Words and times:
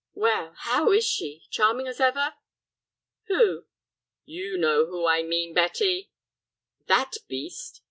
Well, 0.15 0.53
how 0.57 0.91
is 0.93 1.05
she, 1.05 1.43
charming 1.51 1.87
as 1.87 1.99
ever?" 1.99 2.33
"Who?" 3.27 3.65
"You 4.25 4.57
know 4.57 4.87
whom 4.87 5.05
I 5.05 5.21
mean, 5.21 5.53
Betty?" 5.53 6.09
"That 6.87 7.17
beast?" 7.27 7.79